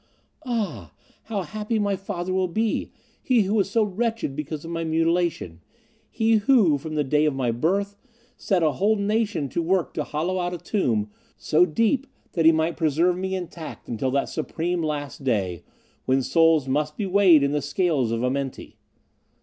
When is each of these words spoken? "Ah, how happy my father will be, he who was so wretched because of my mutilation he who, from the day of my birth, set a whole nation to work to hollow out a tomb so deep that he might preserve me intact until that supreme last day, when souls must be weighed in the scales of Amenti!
"Ah, 0.47 0.93
how 1.25 1.43
happy 1.43 1.77
my 1.77 1.95
father 1.95 2.33
will 2.33 2.47
be, 2.47 2.91
he 3.21 3.41
who 3.43 3.53
was 3.53 3.69
so 3.69 3.83
wretched 3.83 4.35
because 4.35 4.65
of 4.65 4.71
my 4.71 4.83
mutilation 4.83 5.61
he 6.09 6.37
who, 6.37 6.79
from 6.79 6.95
the 6.95 7.03
day 7.03 7.23
of 7.25 7.35
my 7.35 7.51
birth, 7.51 7.97
set 8.35 8.63
a 8.63 8.71
whole 8.71 8.95
nation 8.95 9.47
to 9.49 9.61
work 9.61 9.93
to 9.93 10.03
hollow 10.03 10.39
out 10.39 10.55
a 10.55 10.57
tomb 10.57 11.11
so 11.37 11.67
deep 11.67 12.07
that 12.31 12.45
he 12.45 12.51
might 12.51 12.77
preserve 12.77 13.15
me 13.15 13.35
intact 13.35 13.87
until 13.87 14.09
that 14.09 14.27
supreme 14.27 14.81
last 14.81 15.23
day, 15.23 15.61
when 16.05 16.23
souls 16.23 16.67
must 16.67 16.97
be 16.97 17.05
weighed 17.05 17.43
in 17.43 17.51
the 17.51 17.61
scales 17.61 18.09
of 18.09 18.23
Amenti! 18.23 18.77